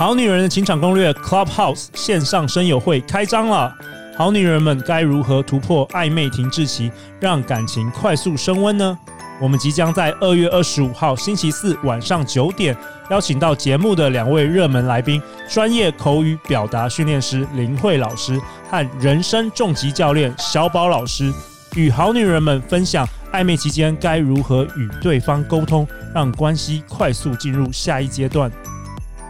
[0.00, 3.70] 好女人的情场攻略 Clubhouse 线上声友会开张了，
[4.16, 8.98] 好女人们该如何突破暧昧停滞期，让感情快速升温呢？
[9.38, 12.74] 我们即将在二月二十五号星期四晚上九点，
[13.10, 18.40] 邀请到节目的两位热门来宾，专业口语表达训练师林慧老师
[18.70, 21.30] 和人生重疾教练小宝老师，
[21.76, 28.50] 与好女人们分享暧昧期间该如何与对方沟通，让关系快速进入下一阶段。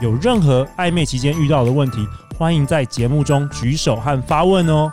[0.01, 4.91] 有任何暧昧期间遇到的问题，欢迎在节目中举手和发问哦！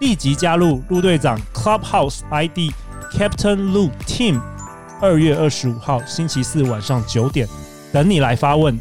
[0.00, 2.70] 立即加入陆队长 Clubhouse ID
[3.10, 4.38] Captain Lou Team，
[5.00, 7.48] 二月二十五号星期四晚上九点，
[7.90, 8.78] 等你来发问。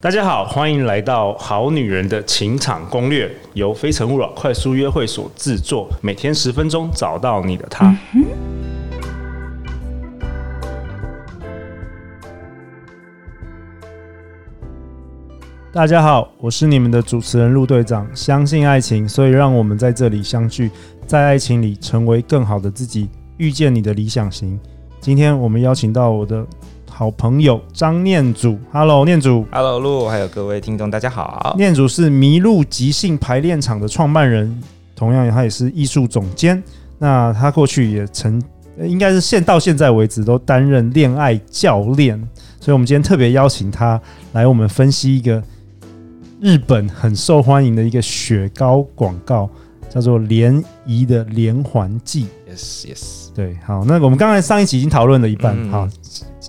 [0.00, 7.94] 大家好，欢迎来到好女人的情场攻略，由非诚勿扰快速约会所制作，每天十分钟，找到你的他。
[8.14, 8.24] 嗯
[15.76, 18.08] 大家好，我是你们的主持人陆队长。
[18.14, 20.70] 相信爱情，所以让我们在这里相聚，
[21.06, 24.58] 在爱情里成为更好的自己，遇见你的理想型。
[25.00, 26.46] 今天我们邀请到我的
[26.88, 28.58] 好朋友张念祖。
[28.72, 29.44] Hello，念祖。
[29.52, 31.54] Hello，陆，还有各位听众，大家好。
[31.58, 34.58] 念祖是麋鹿即兴排练场的创办人，
[34.94, 36.62] 同样他也是艺术总监。
[36.98, 38.42] 那他过去也曾，
[38.82, 42.18] 应该是现到现在为止都担任恋爱教练，
[42.58, 44.00] 所以我们今天特别邀请他
[44.32, 45.42] 来我们分析一个。
[46.40, 49.48] 日本很受欢迎的一个雪糕广告，
[49.88, 52.24] 叫做《联谊的连环计》。
[52.52, 53.28] Yes, yes。
[53.34, 55.88] 对，好，那我们刚才上一集已经讨论了一半，嗯、好，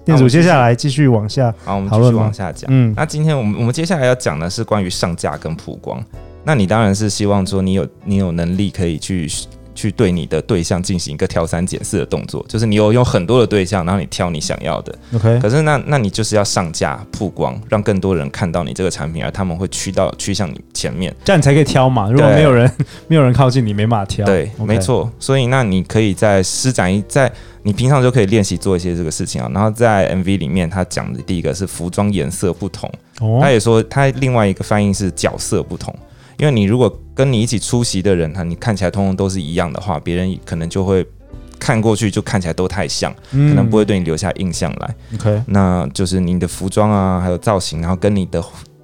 [0.03, 2.69] 店主接下来继续往下，好，我们继续往下讲。
[2.71, 6.03] 嗯，那今天我们我们接下来要讲的是关于上架跟曝光。
[6.43, 9.29] 那你当然是希望说你有你有能力可以去。
[9.77, 14.97] 去对你的对象进行一个挑三拣四的动作，就是你有有很多的对象，然后你挑你想要的。
[15.13, 22.09] OK，可是那那你就是要上架曝光，让更多人看到你这个产品，而他们会驱到趋向你前面，这样你才可以挑嘛。
[22.09, 22.69] 如果没有人
[23.07, 24.25] 没有人靠近你，没办法挑。
[24.25, 25.09] 对.没错。
[25.19, 27.31] 所以那你可以在施展一在
[27.61, 29.47] 你平常就可以练习做一些这个事情啊。
[29.53, 35.93] 然后在 MV 里面，他讲的第一个是服装颜色不同，哦，他也说他另外一个翻译是角色不同。
[36.37, 41.05] 因为你如果跟你一起出席的人哈，你看起来通通都是一样的话，别人可能就会
[41.59, 44.95] 看过去就看起来都太像，可能不会对你留下印象来。
[45.15, 48.43] OK，那就是你的服装啊，还有造型，然后跟你的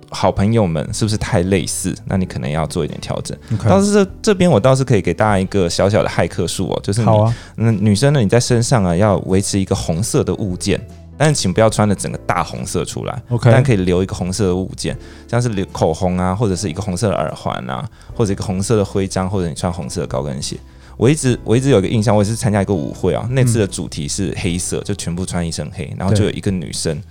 [0.10, 1.96] 好朋友们是不是太类似？
[2.06, 3.38] 那你可能要做一点调整。
[3.68, 7.08] 倒是这这边我倒是可以给大家一个小小的骇客术哦，就是你，
[7.56, 10.82] 那女生呢，你在身上啊要维持一个红色的物件。
[11.24, 14.94] 但请不要穿的整个大红色出来，OK，但可以留一个红色的物件，
[15.26, 20.58] 像是留口红啊，或者是一个红色的耳环啊，或者一个红色的徽章，或者你穿红色的高跟鞋。
[20.98, 27.02] 我一直我一直有一个印象，我也是参加一个舞会啊，那次的主题是黑色，就全部穿一身黑，然后就有一个女生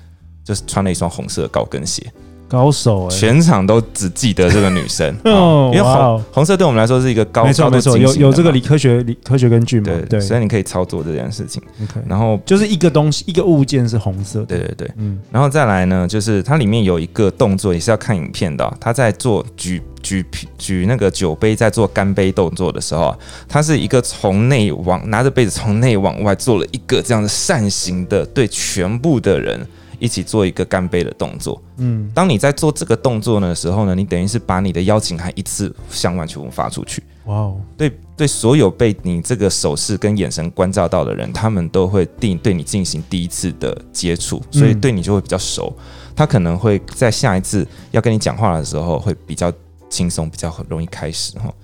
[0.44, 2.12] 就是穿了一双红色的高跟鞋。
[2.52, 9.86] 高手、欸，全场都只记得这个女生， 哦、因为红红色对我们来说是一个高，没错没错，有有这个理科学理科学根据嘛？
[9.86, 11.62] 对对，所以你可以操作这件事情。
[11.80, 20.22] Okay, 然后就是一个东西，一个物件是红色的，对对对，嗯，然后再来呢，就是它里面有一个动作也是要看影片的，他在做举举
[20.58, 23.16] 举那个酒杯在做干杯动作的时候，
[23.48, 29.66] 他是一个从内往拿着杯子从内往外做了一个这样的扇形的，对全部的人。
[30.02, 31.62] 一起做一个干杯的动作。
[31.76, 37.00] 嗯，当你在做这个动作的时候呢，你等于是把你的邀请函一次向外全部发出去。
[37.26, 45.72] 哇哦，对对，所有被你这个手势跟眼神关照到的人，他们都会定对你进行第一次的接触，所以对你就会比较熟。
[46.16, 49.52] 他可能会在下一次要跟你讲话的时候会比较
[49.88, 51.54] 轻松，比较很容易开始哈。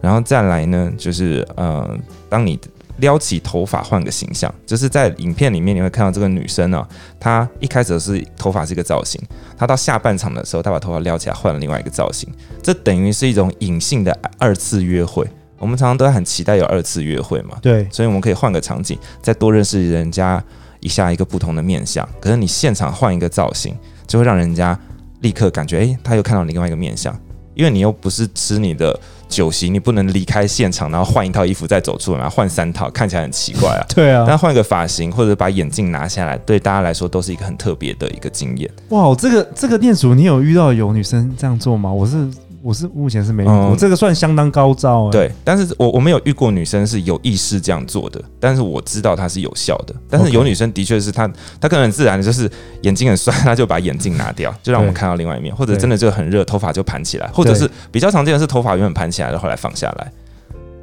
[0.00, 1.96] 然后再来呢，就是呃，
[2.28, 2.58] 当你。
[2.98, 6.88] 撩起头发换个形象，就是在影片里面你会看到这个女生呢、喔，
[7.18, 9.20] 她一开始是头发是一个造型，
[9.56, 12.28] 她到下半场的时候，她把头发撩起来换了另外一个造型，
[12.62, 15.26] 这等于是一种隐性的二次约会。
[15.58, 20.42] 我们常常都很期待有二次约会嘛，对，所以我们可以换个场景，再多认识人家
[20.80, 22.06] 一下一个不同的面相。
[22.20, 23.74] 可是你现场换一个造型，
[24.06, 24.78] 就会让人家
[25.20, 27.18] 立刻感觉，诶、欸，他又看到你另外一个面相，
[27.54, 28.98] 因为你又不是吃你的。
[29.28, 33.84] 酒席你不能离开现场，然后换一套衣服再走出来，换三套，看起来很奇怪啊。
[33.94, 38.70] 对啊，但换个发型或者把眼镜拿下来，对大家来说都是一个很特别的一个经验。
[38.90, 41.92] 哇，这个这个店主，你有遇到有女生这样做吗？
[41.92, 42.28] 我是。
[42.64, 45.10] 我是目前是没遇过，我、嗯、这个算相当高招、欸。
[45.10, 49.94] 对，但是我我没有遇过女生是有意识这样做的，但是我知道它是有效的。
[50.08, 51.30] 但是有女生的确是她，
[51.60, 52.50] 她可能很自然的就是
[52.80, 60.10] 眼睛很酸，她就把眼镜拿掉，就让我们看到另外一面，或者真的就很热，头发就盘起来，或者是比较常见的是头发原本盘起来，然后后来放下来。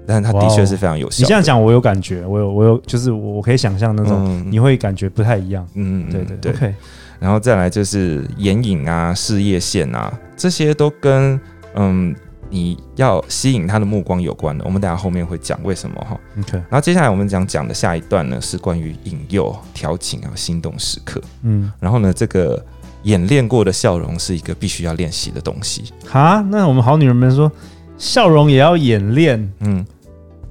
[0.06, 1.24] 但是它的确是非常有效。
[1.24, 5.68] 你这样讲，我有感觉，我有我有，就是我可以想象那种你会感觉不太一样。
[5.74, 6.76] 嗯，对对对。
[7.20, 11.40] 然后再来就是眼影啊、事业线啊，这些都跟
[11.76, 12.16] 嗯
[12.50, 14.66] 你要吸引他的目光有关的。
[14.66, 16.20] 我们等下后面会讲为什么哈。
[16.40, 21.22] OK，然后接下来我们讲讲的下一段呢，是关于引诱、调情啊、心动时刻。
[21.44, 22.62] 嗯，然后呢，这个
[23.04, 25.86] 演练过的笑容是一个必须要练习的东西。
[26.06, 27.50] 哈，那我们好女人们说，
[27.98, 29.54] 笑容也要演练？
[29.60, 29.86] 嗯。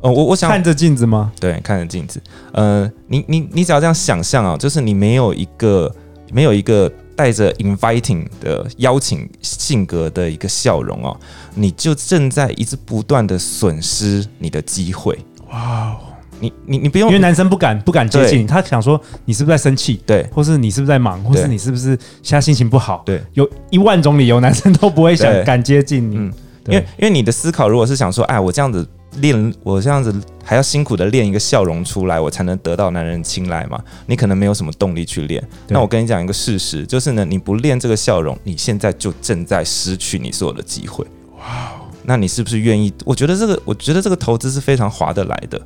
[0.01, 1.31] 哦，我我想看着镜子吗？
[1.39, 2.19] 对，看着镜子。
[2.53, 5.95] 呃，你你你只要这样想象啊，就是你没有一个
[6.33, 6.91] 没有一个
[7.21, 11.15] 带着 inviting 的邀请性格的一个笑容哦，
[11.55, 15.19] 你就正在一直不断的损失你的机会。
[15.51, 15.97] 哇、哦，
[16.39, 20.01] 你你你不用，因为男生不敢不敢接近，他想说你是不是在生气？
[20.07, 21.23] 对，或是你是不是在忙？
[21.23, 21.89] 或是你是不是
[22.23, 23.03] 现在心情不好？
[23.05, 26.17] 对，有一万种理由，男生都不会想敢接近你。
[26.17, 26.33] 嗯，
[26.69, 28.89] 因为因为你的思考如果是想说，哎，我这样子。
[29.17, 30.15] 练我这样子
[30.45, 33.83] 还要辛苦的练一个笑容出来，我才能得到男人青睐嘛？
[34.07, 35.43] 你可能没有什么动力去练。
[35.69, 41.05] 那我跟你讲一个事实，就是呢，你不练这个笑容，你现在就正在失去你所有的机会。
[41.39, 41.73] 哇！
[42.03, 42.93] 那你是不是愿意？
[43.05, 45.61] 我觉得这个，我觉得这个投资是非常划得来的。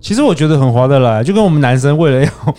[0.00, 2.54] 其实我觉得很划得来，就跟我们男生为了要。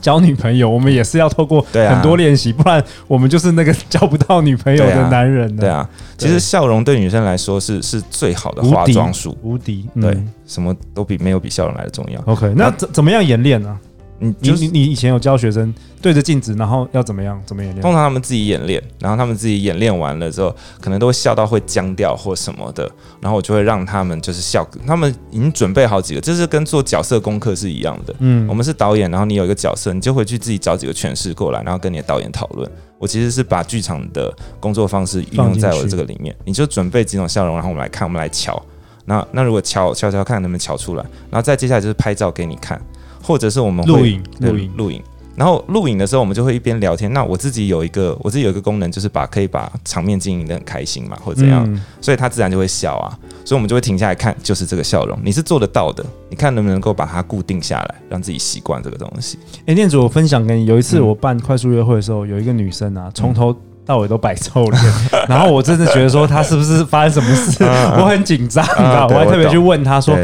[0.00, 5.54] 交女朋友，我们也是要透过很多练习，不然我们就是那个交不到女朋友的男人。
[5.56, 9.86] 对啊，其实笑容对女生来说是是最好的化妆术，无敌。
[10.00, 10.16] 对，
[10.46, 12.20] 什么都比没有比笑容来的重要。
[12.26, 13.78] OK，那怎怎么样演练呢？
[14.18, 15.72] 你你你以前有教学生
[16.02, 17.82] 对着镜子，然后要怎么样怎么演练？
[17.82, 28.14] 通常他们自己演练，然后他们自己演练完了之后，可能都会笑到会僵掉或什么的，然后我就会让他们就是笑，他们已经准备好几个，这是跟做角色功课是一样的。
[28.18, 32.68] 嗯，我们是导演，然后你有一个角色，你就回去自己找几个诠释过来，然后跟你的导演讨论。
[32.98, 38.60] 我其实是把剧场的工作方式运用在我这个里面，你就准备几种笑容，然后我们来看，我们来瞧。
[39.04, 42.80] 那那如果瞧瞧瞧看能不能瞧出来，然后再接下来就是拍照给你看。
[43.28, 45.02] 或者是我们录影、录影、录影，
[45.36, 47.12] 然后录影的时候，我们就会一边聊天。
[47.12, 53.12] 那我自己有一个，我自己有一个功能，就是把可以把场面经营的很开心嘛，或者怎样，嗯、所以他自然就会笑啊。
[53.44, 56.02] 所以我们就会停下来看，就是这个笑容，你是做得到的。
[56.30, 59.38] 你看能不能够把它固定下来，让自己习惯这个东西。
[59.66, 63.54] 哎，念祖，我分享给你，有一次我办快速约会的时候，有一个女生啊，从头
[63.84, 64.82] 到尾都摆臭脸，
[65.12, 67.62] 嗯、 然后我真的觉得说她是不是发生什么事，
[68.00, 70.16] 我很紧张，你知道，我还特别去问她说：“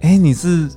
[0.00, 0.68] 哎，你是？”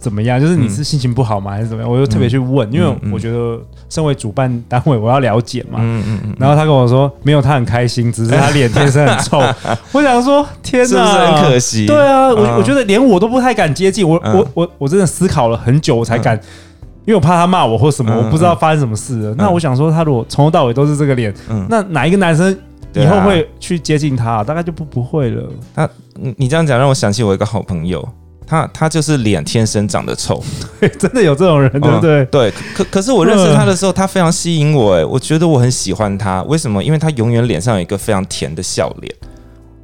[0.00, 0.40] 怎么样？
[0.40, 1.50] 就是你是心情不好吗？
[1.50, 1.92] 还是怎么样？
[1.92, 3.60] 我就特别去问，因为我觉得
[3.90, 5.78] 身为主办单位，我要了解嘛。
[5.82, 6.34] 嗯嗯嗯。
[6.38, 9.38] 然后他跟我说，没有，他很开心，只是他脸天生很臭。
[9.92, 11.86] 我想说，天哪，是不是很可惜？
[11.86, 14.08] 对啊，我我觉得连我都不太敢接近。
[14.08, 16.34] 我我我我真的思考了很久，我才敢，
[17.04, 19.34] 因为我怕他骂我或什么，我不知道发生什么事了。
[19.36, 21.34] 那我想说，他如果从头到尾都是这个脸，
[21.68, 22.56] 那哪一个男生
[22.94, 24.42] 以后会去接近他？
[24.42, 25.42] 大概就不不会了。
[25.74, 28.06] 他你你这样讲，让我想起我一个好朋友。
[28.50, 30.42] 他他就是脸天生长得臭，
[30.98, 32.22] 真的有这种人，对不对？
[32.22, 36.42] 嗯、对，可可是我认识他的时候，他非常吸引我，哎，我觉得我很喜欢他。
[36.42, 36.82] 为什么？
[36.82, 39.14] 因为他永远脸上有一个非常甜的笑脸。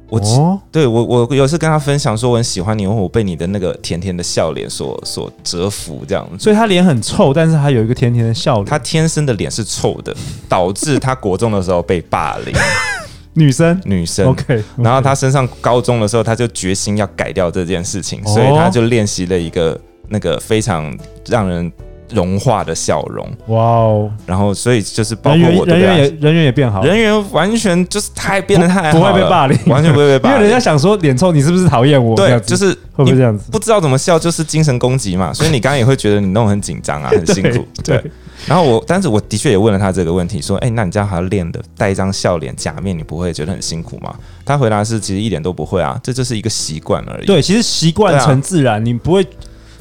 [0.09, 6.27] 我，哦、对我我有次跟他分享说我很喜欢你，因为我被你的那个甜甜的笑脸所所折服，这样。
[6.37, 8.65] 所以他脸很臭，但是他有一个甜甜的笑脸。
[8.65, 10.13] 他天生的脸是臭的，
[10.49, 12.53] 导致他国中的时候被霸凌。
[13.37, 14.63] 女生，女生，OK。
[14.77, 19.79] 然后她升上高中的时候，她就决心要改掉这件事情，所以她就练习了一个
[20.09, 20.91] 那个非常
[21.27, 21.71] 让人
[22.09, 23.29] 融化的笑容。
[23.47, 24.11] 哇哦！
[24.25, 30.37] 然后，所以就是包括我人缘也人缘也变好，人缘完全就是太变得太好，不会被 霸凌，完全不会被霸凌。
[30.37, 32.15] 因为人家想说脸臭，你是不是讨厌我？
[32.15, 33.51] 对，就是会不会这样子？
[33.51, 35.31] 不知道怎么笑，就是精神攻击嘛。
[35.31, 37.67] 所以你刚刚也会觉得你弄得很紧张啊，很 辛苦。
[37.83, 38.01] 对。
[38.45, 44.13] 然后我，但是我的确也问了他这个问题，说，哎，那你这样还要练的带一张笑脸假面，你不会觉得很辛苦吗？
[44.45, 47.25] 他回答是，其实一点都不会啊，这就是一个习惯而已。
[47.25, 49.25] 对，其实习惯成自然，你不会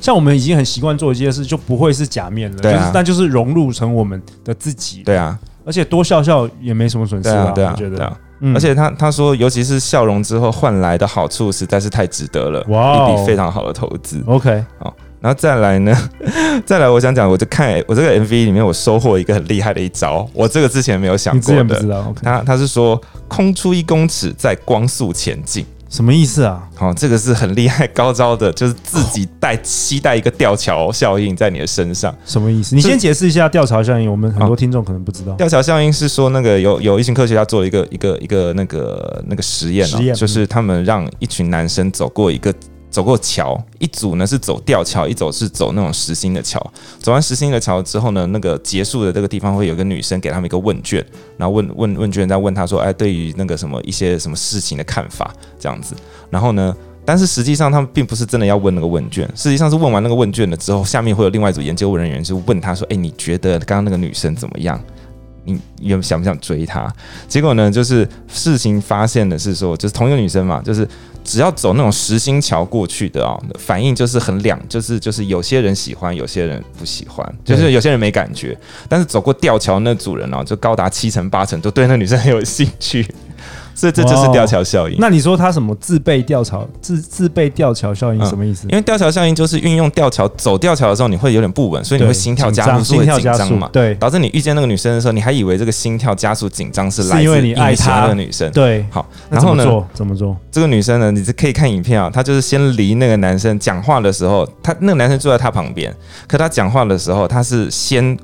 [0.01, 2.59] 像我们已经很习惯做一件事，就不会是假面了。
[2.59, 5.03] 对啊，那就是融入成我们的自己。
[5.03, 7.53] 对啊，而且多笑笑也没什么损失啊。
[7.55, 8.17] 对啊，我觉得。
[8.55, 14.23] 而且他他说，尤其是笑容之后换来的好处，实在是太值得了，哇，一笔非常好的投资。
[14.27, 14.95] OK，好。
[15.27, 15.93] 然后再来呢，
[16.65, 21.41] 再来，我想讲，我就看我这个 MV 里面，我收获一个很厉害的一招，我这个之前没有想过的。
[21.41, 26.63] 你之前不知道？Okay、他他是说空出一公尺，在光速前进，什么意思啊？
[26.77, 32.15] 好、哦，这个是很厉害高招的，就是自己带期待一个吊桥效应在你的身上。
[32.25, 32.77] 什么意思？
[32.77, 35.33] 你先解释一下吊桥效应，我们很多听众可能不知道。
[35.33, 42.55] 吊桥效应是说，那个有有一群科学家做了一个一个一个那个那个实验、哦，实验就是他们让一群男生走过一个。
[42.91, 46.59] 走过桥，一组呢是走吊桥，一组是走那种实心的桥。
[46.99, 51.05] 走完实心的桥之后呢，那个结束的这个地方会有个女生给他们一个问卷，
[51.37, 55.95] 然后问问问卷再问他说：“哎，对于那个什么一些什么事情的看法这样子。”
[56.31, 56.75] 然后呢，
[57.05, 64.81] 但是实际上他们并不是真的要问那个问卷，实际上是问完那个问卷了之后，下面会有另外一组研究人员就问他说：“哎，你觉得刚刚那个女生怎么样？”
[65.49, 66.93] 你有想不想追她？
[67.29, 70.85] 结果呢，就是事情发现的是说，就是同一个女生嘛，就是
[71.27, 78.57] 只要走那种实心桥过去的啊、喔，反应就是很两，就是就是有些人喜欢，有些人不喜欢，就是有些人没感觉，
[78.89, 83.05] 但是走过吊桥那组人哦、喔，就高达七成八成都对那女生很有兴趣。
[83.77, 84.97] 所以这就是吊桥效应。
[84.99, 88.67] 那你说他什么自备吊桥自自备吊桥效应什么意思？
[88.69, 93.69] 因为吊桥效应就是运用吊桥走吊桥的时候，你会有点不稳，所以你会心跳加速，心跳加速嘛？
[93.73, 98.51] 对，导致你遇见那个女生的时候，你还以为这个心跳加速紧张是来自因为你爱她那个女生。
[98.53, 99.63] 对，好，然后呢？
[99.63, 99.89] 怎么做？
[99.93, 100.37] 怎么做？
[100.51, 105.95] 这个女生呢，你是可以看影片啊，她就是先离那个男生讲话的时候，她那个男生坐在她旁边，
[106.27, 108.17] 可她讲话的时候，她是先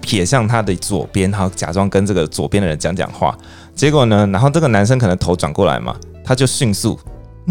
[0.00, 3.36] 撇向他的左边，然后假装跟这个左边的人讲讲话。
[3.78, 4.26] 结果呢？
[4.32, 5.94] 然后这个男生可能头转过来嘛，
[6.24, 6.98] 他就迅速。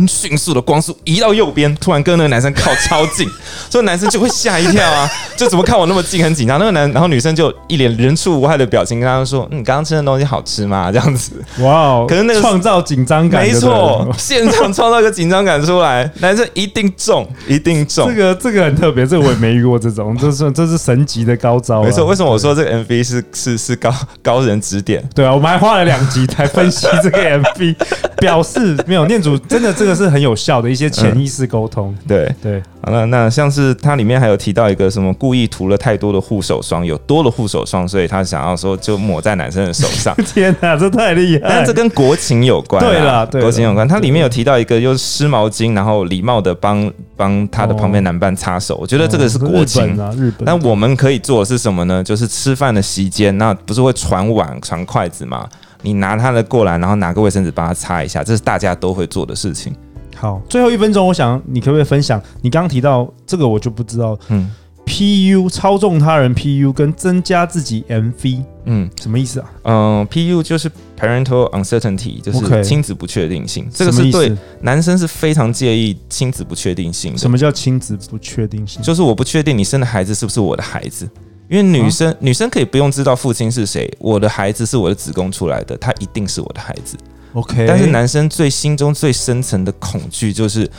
[0.05, 3.27] 迅速的光速移到右边，突然跟那个男生靠超近，
[3.69, 5.09] 所以男生就会吓一跳啊！
[5.37, 6.59] 就怎么看我那么近，很紧张。
[6.59, 12.05] 那个男，然后女生就一脸人畜无害的表情，跟他说：“你刚刚吃的东西好吃吗？” 这样子，哇哦！
[12.09, 18.09] 可是那个创造紧张感，没错，现场创造一个紧张感出来，男生一定中，一定中。
[18.09, 21.83] 这个这个很特别，这个我也没遇过这种，这是这是神级的高招。
[21.83, 25.07] 没错，为什么我说这个 MV 是是是高高人指点？
[25.13, 27.75] 对啊，我们还花了两集才分析这个 MV，
[28.17, 40.15] 表示没有念祖真的这个是很有效的一些潜意识沟通，嗯、对对，好了，那像是它里面还有提到一个什么故意涂了太多的护手霜，有多了护手霜，所以他想要说就抹在男生的手上。
[40.33, 41.47] 天哪，这太厉害！
[41.49, 43.87] 但这跟国情有关，对了，对，国情有关。
[43.87, 48.77] 它里面有提到一个，就是湿毛巾，然后礼貌的帮帮他的旁边男伴擦手。
[48.77, 50.45] 我觉得这个是国情啊，日本。
[50.45, 52.03] 但我们可以做的是什么呢？
[52.03, 55.47] 就是吃饭的席间，那不是会传碗、传筷子吗？
[55.81, 59.75] 你拿他的过来，然后拿个卫生纸帮他擦一下，这是大家都会做的事情。
[60.15, 62.21] 好，最后一分钟，我想你可不可以分享？
[62.41, 64.17] 你刚刚提到这个，我就不知道。
[64.29, 64.51] 嗯
[64.87, 69.51] ，PU 操纵他人，PU 跟增加自己 MV，嗯，什么意思啊？
[69.63, 73.67] 嗯，PU 就是 parental uncertainty，就是亲子不确定性。
[73.71, 77.19] 这个是对男生是非常介意亲子不确定性的。
[77.19, 78.81] 什么叫亲子不确定性？
[78.81, 81.07] 就是我不确定你生的孩子是不是我的孩子，
[81.49, 86.97] 因为女生、啊、女生可以不用知道父亲是谁，我的孩子是我的子宫出来的，他一定是我的孩子。
[87.33, 90.69] OK，但是男生最心中最深层的恐惧就是，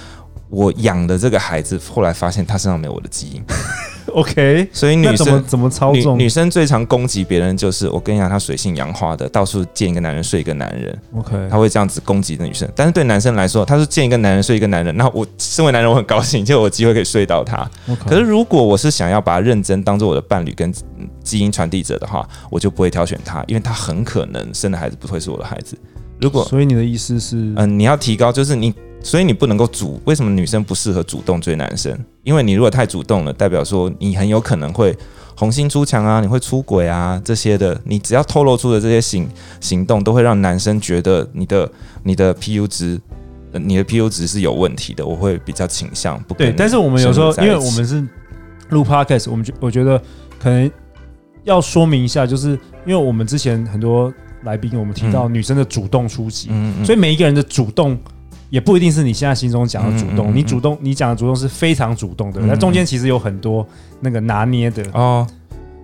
[0.51, 3.43] 我养的这个孩子后来发现他身上没有我的基因。
[4.15, 6.19] OK，所以女生怎么操纵？
[6.19, 10.99] 女生最常攻击别人就是我跟你讲，她水性杨花的，到处见一个男人睡一个男人。
[11.15, 12.67] OK，她会这样子攻击的女生。
[12.75, 17.71] 但是对男生来说，他是见一个男人睡一个男人，那我身为男人我很高兴，就有机会可以睡到他。
[18.07, 20.73] 可是如果我是想要把他认真当做我的伴侣跟
[21.23, 25.77] 基因传递者的话，我就不会挑选他，因为他很可能生的孩子不会是我的孩子。
[26.19, 31.97] 如果，所以你的意思是，嗯、呃，你要提高，就是你，所以你不能够主，为什么女生不适合主动追男生？
[32.23, 34.97] 因为你如果太主动了，代表说你很有可能会
[35.37, 37.81] 红杏出墙啊，你会出轨啊这些的。
[37.85, 39.29] 你只要透露出的这些行
[39.61, 41.71] 行动，都会让男生觉得你的
[42.03, 43.01] 你的 PU 值，
[43.53, 45.07] 呃、你的 PU 值是有问题的。
[45.07, 46.53] 我会比较倾向不对。
[46.53, 48.07] 但是我们有时候，因为我们是
[48.71, 50.01] 录 Podcast，我们觉我觉得
[50.39, 50.71] 可能
[51.45, 52.51] 要说明一下，就是
[52.85, 54.13] 因为我们之前很多。
[54.45, 57.99] 来宾，我们提到女生的主动出击，嗯嗯、所以每一个人的主动
[58.51, 60.29] 也不一定是你现在心中讲的主动。
[60.29, 63.67] 嗯嗯嗯、你主动，你讲的主动是非常主动的，那、嗯、中间其实有很多
[64.01, 65.27] 那个拿捏的哦。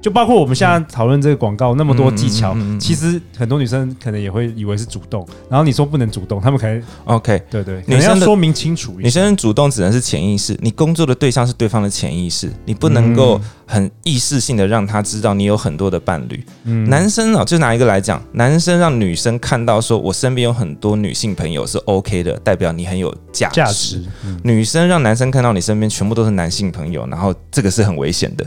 [0.05, 8.97] 就包括我们现在讨论这个广告那么多技巧，其实很多女生可能也会以为是主动，然后你说不能主动，他们可能 OK，对对，女生要说明清楚。
[8.99, 16.45] 女生主动只能是潜意识，你工作的对象是对方的潜意识，你不能够很意识性的让他知道你有很多的伴侣。
[16.65, 24.05] 嗯、男生啊，就拿一个来讲，男生让女生看到说我身边有很多女性朋友是 OK 的，代表你很有价值。
[24.43, 28.45] 女生让男生看到你身边全部都是男性朋友，然后这个是很危险的。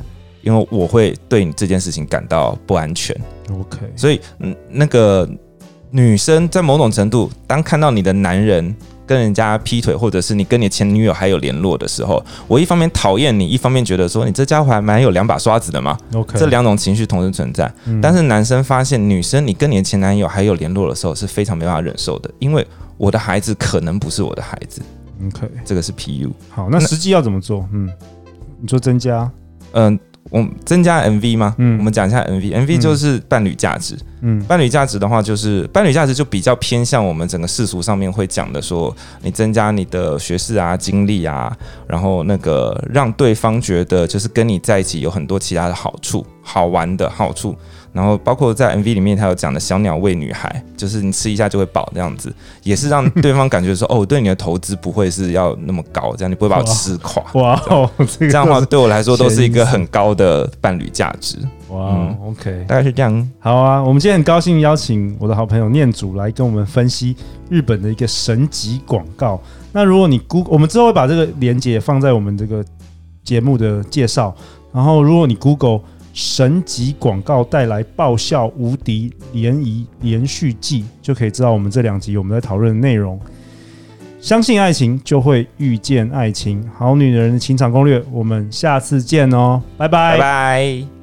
[0.47, 3.13] 因为我会对你这件事情感到不安全。
[3.51, 5.29] OK，所以嗯，那个
[5.91, 8.73] 女生在某种程度，当看到你的男人
[9.05, 15.97] 跟人家劈腿，或者是你跟你前女友还有联络的时候，我一方面讨厌你，一方面觉得说你这家伙还蛮有两把刷子的嘛。
[16.13, 17.69] OK，这两种情绪同时存在。
[17.85, 24.81] 嗯、但是男生发现女生你跟你的前男友还有联络的时候，是非常没办法忍受的，因为我的孩子可能不是我的孩子。
[25.25, 26.31] OK，这个是 PU。
[26.49, 27.67] 好，那实际要怎么做？
[27.73, 27.89] 嗯，
[28.61, 29.29] 你说增加，
[29.73, 29.99] 嗯。
[30.29, 31.55] 我们增加 MV 吗？
[31.57, 33.97] 嗯，我们讲一下 MV，MV 就是伴侣价值。
[34.21, 41.55] 嗯，伴侣价值的话，就是伴侣价值就比较偏向我们整个世俗上面会讲的，说你增加你的学识啊、经历啊，
[41.87, 47.55] 然后那个让对方觉得就是跟你在一起有很多其他的好处、好玩的好处。
[47.93, 57.23] 然后包括在 MV 里面，他有讲的小鸟喂女孩，就是你吃一下就会饱这样子，也是让对方感觉说， 哦，对你的投资不会是要那么高，这样你不会把我吃垮。
[57.33, 57.89] 哇哦，
[58.19, 61.37] 这样的话对我来说都是一个很高的伴侣价值。
[61.69, 63.29] 哇、嗯、，OK，大概是这样。
[63.39, 67.15] 好啊，我们今天很高兴邀请我的好朋友念祖来跟我们分析
[67.49, 69.41] 日本的一个神级广告。
[69.73, 72.63] 那如果你 Google，我们之后会把这个连接放在我们这个
[73.23, 74.33] 节目的介绍。
[74.73, 75.81] 然后，如果你 Google
[76.17, 83.19] 神级广告带来爆笑无敌联谊连续剧，就可以知道我们这两集我们在讨论的内容。
[84.19, 86.67] 相信爱情，就会遇见爱情。
[86.75, 90.96] 好女人的情场攻略，我们下次见哦，拜拜，拜拜。